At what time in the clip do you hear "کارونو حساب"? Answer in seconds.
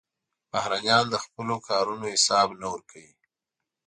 1.69-2.47